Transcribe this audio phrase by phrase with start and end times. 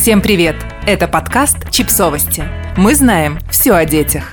[0.00, 0.56] Всем привет!
[0.86, 2.42] Это подкаст «Чипсовости».
[2.78, 4.32] Мы знаем все о детях.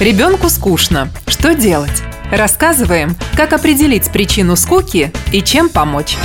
[0.00, 1.10] Ребенку скучно.
[1.26, 2.02] Что делать?
[2.32, 6.16] Рассказываем, как определить причину скуки и чем помочь.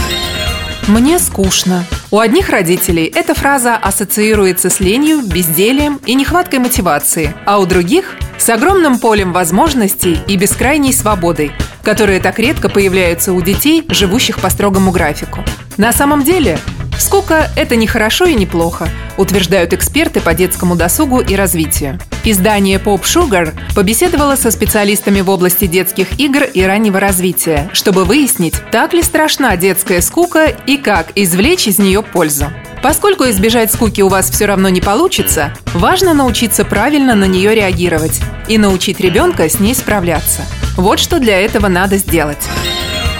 [0.87, 1.83] Мне скучно.
[2.11, 8.15] У одних родителей эта фраза ассоциируется с ленью, безделием и нехваткой мотивации, а у других–
[8.37, 14.49] с огромным полем возможностей и бескрайней свободой, которые так редко появляются у детей, живущих по
[14.49, 15.45] строгому графику.
[15.77, 16.59] На самом деле,
[16.99, 21.99] скука– это не хорошо и не плохо, утверждают эксперты по детскому досугу и развитию.
[22.23, 28.55] Издание Pop Sugar побеседовало со специалистами в области детских игр и раннего развития, чтобы выяснить,
[28.71, 32.45] так ли страшна детская скука и как извлечь из нее пользу.
[32.81, 38.19] Поскольку избежать скуки у вас все равно не получится, важно научиться правильно на нее реагировать
[38.47, 40.41] и научить ребенка с ней справляться.
[40.75, 42.45] Вот что для этого надо сделать.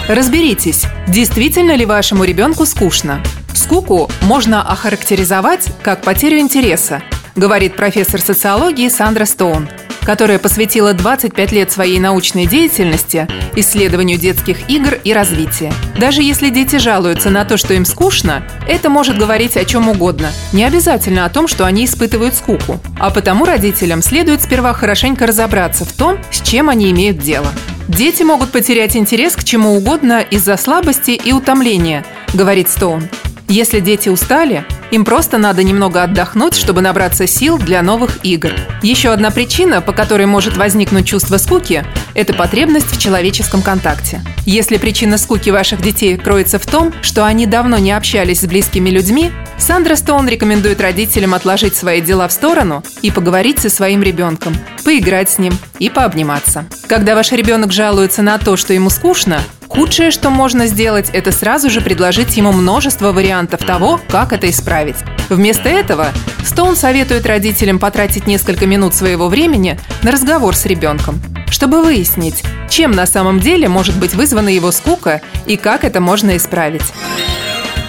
[0.06, 3.22] Разберитесь, действительно ли вашему ребенку скучно.
[3.64, 7.02] Скуку можно охарактеризовать как потерю интереса,
[7.34, 9.70] говорит профессор социологии Сандра Стоун–
[10.04, 15.72] которая посвятила 25 лет своей научной деятельности исследованию детских игр и развития.
[15.98, 20.30] Даже если дети жалуются на то, что им скучно, это может говорить о чем угодно.
[20.52, 22.80] Не обязательно о том, что они испытывают скуку.
[22.98, 27.48] А потому родителям следует сперва хорошенько разобраться в том, с чем они имеют дело.
[27.88, 33.08] Дети могут потерять интерес к чему угодно из-за слабости и утомления, говорит Стоун.
[33.48, 38.52] Если дети устали, им просто надо немного отдохнуть, чтобы набраться сил для новых игр.
[38.82, 44.22] Еще одна причина, по которой может возникнуть чувство скуки– это потребность в человеческом контакте.
[44.46, 48.88] Если причина скуки ваших детей кроется в том, что они давно не общались с близкими
[48.88, 54.54] людьми, Сандра Стоун рекомендует родителям отложить свои дела в сторону и поговорить со своим ребенком,
[54.84, 56.66] поиграть с ним и пообниматься.
[56.86, 59.40] Когда ваш ребенок жалуется на то, что ему скучно,
[59.74, 64.94] Худшее, что можно сделать, это сразу же предложить ему множество вариантов того, как это исправить.
[65.28, 66.08] Вместо этого
[66.44, 71.20] Стоун советует родителям потратить несколько минут своего времени на разговор с ребенком,
[71.50, 76.36] чтобы выяснить, чем на самом деле может быть вызвана его скука и как это можно
[76.36, 76.92] исправить.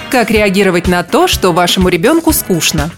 [0.09, 2.90] Как реагировать на то, что вашему ребенку скучно?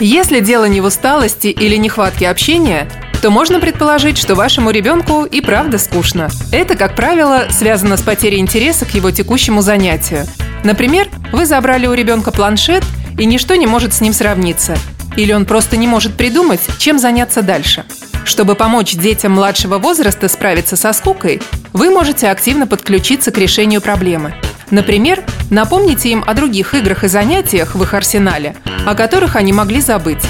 [0.00, 2.88] Если дело не в усталости или нехватке общения,
[3.24, 6.28] то можно предположить, что вашему ребенку и правда скучно.
[6.52, 10.26] Это, как правило, связано с потерей интереса к его текущему занятию.
[10.62, 12.84] Например, вы забрали у ребенка планшет,
[13.18, 14.76] и ничто не может с ним сравниться.
[15.16, 17.86] Или он просто не может придумать, чем заняться дальше.
[18.26, 21.40] Чтобы помочь детям младшего возраста справиться со скукой,
[21.72, 24.34] вы можете активно подключиться к решению проблемы.
[24.70, 29.80] Например, напомните им о других играх и занятиях в их арсенале, о которых они могли
[29.80, 30.22] забыть.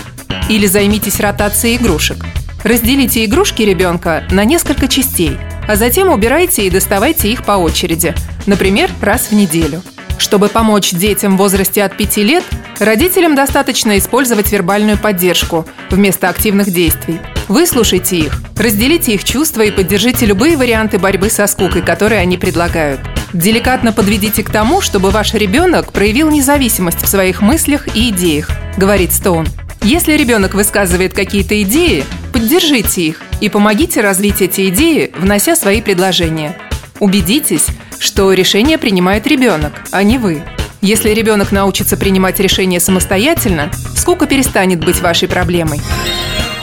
[0.48, 2.18] Или займитесь ротацией игрушек–
[2.64, 5.36] Разделите игрушки ребенка на несколько частей,
[5.68, 8.14] а затем убирайте и доставайте их по очереди,
[8.46, 9.82] например, раз в неделю.
[10.16, 12.42] Чтобы помочь детям в возрасте от 5 лет,
[12.78, 17.20] родителям достаточно использовать вербальную поддержку вместо активных действий.
[17.48, 23.00] Выслушайте их, разделите их чувства и поддержите любые варианты борьбы со скукой, которые они предлагают.
[23.34, 28.48] Деликатно подведите к тому, чтобы ваш ребенок проявил независимость в своих мыслях и идеях,
[28.78, 29.46] говорит Стоун.
[29.82, 36.58] Если ребенок высказывает какие-то идеи, поддержите их и помогите развить эти идеи, внося свои предложения.
[36.98, 37.66] Убедитесь,
[38.00, 40.42] что решение принимает ребенок, а не вы.
[40.80, 45.80] Если ребенок научится принимать решения самостоятельно, скука перестанет быть вашей проблемой.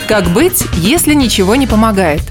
[0.10, 2.22] Как быть, если ничего не помогает?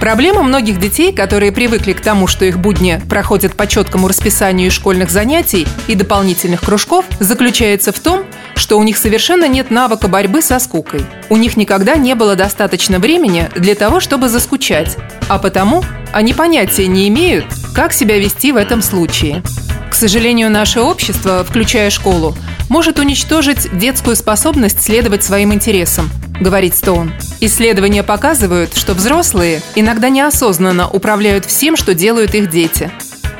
[0.00, 5.10] Проблема многих детей, которые привыкли к тому, что их будни проходят по четкому расписанию школьных
[5.10, 8.24] занятий и дополнительных кружков, заключается в том,
[8.56, 11.04] что у них совершенно нет навыка борьбы со скукой.
[11.28, 14.96] У них никогда не было достаточно времени для того, чтобы заскучать,
[15.28, 15.84] а потому
[16.14, 17.44] они понятия не имеют,
[17.74, 19.42] как себя вести в этом случае.
[19.90, 22.34] К сожалению, наше общество, включая школу,
[22.70, 26.08] может уничтожить детскую способность следовать своим интересам,
[26.40, 27.12] говорит Стоун.
[27.40, 32.90] Исследования показывают, что взрослые иногда неосознанно управляют всем, что делают их дети.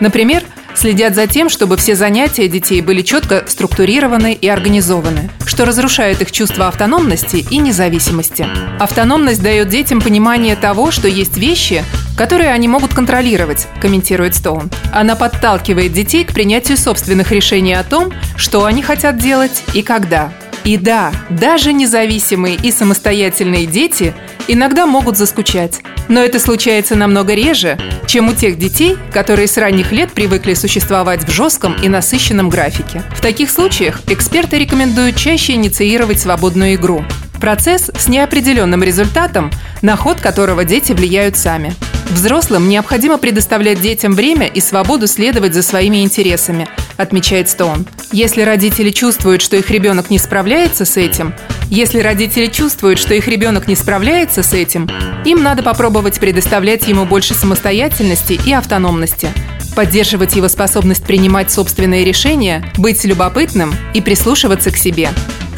[0.00, 0.42] Например,
[0.74, 6.32] следят за тем, чтобы все занятия детей были четко структурированы и организованы, что разрушает их
[6.32, 8.46] чувство автономности и независимости.
[8.80, 11.84] Автономность дает детям понимание того, что есть вещи,
[12.20, 14.70] которые они могут контролировать, комментирует Стоун.
[14.92, 20.30] Она подталкивает детей к принятию собственных решений о том, что они хотят делать и когда.
[20.62, 24.12] И да, даже независимые и самостоятельные дети
[24.48, 25.80] иногда могут заскучать.
[26.08, 31.26] Но это случается намного реже, чем у тех детей, которые с ранних лет привыкли существовать
[31.26, 33.02] в жестком и насыщенном графике.
[33.16, 37.02] В таких случаях эксперты рекомендуют чаще инициировать свободную игру.
[37.40, 39.50] Процесс с неопределенным результатом,
[39.80, 41.74] на ход которого дети влияют сами.
[42.10, 47.86] Взрослым необходимо предоставлять детям время и свободу следовать за своими интересами, отмечает Стоун.
[48.12, 51.32] Если родители чувствуют, что их ребенок не справляется с этим,
[51.70, 54.90] если родители чувствуют, что их ребенок не справляется с этим,
[55.24, 59.28] им надо попробовать предоставлять ему больше самостоятельности и автономности,
[59.74, 65.10] поддерживать его способность принимать собственные решения, быть любопытным и прислушиваться к себе.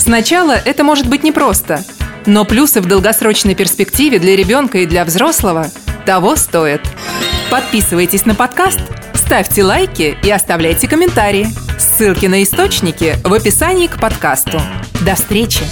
[0.03, 1.85] Сначала это может быть непросто,
[2.27, 5.69] но плюсы в долгосрочной перспективе для ребенка и для взрослого
[6.05, 6.81] того стоят.
[7.53, 8.81] Подписывайтесь на подкаст,
[9.15, 11.47] ставьте лайки и оставляйте комментарии.
[11.79, 14.61] Ссылки на источники в описании к подкасту.
[15.07, 15.63] До встречи!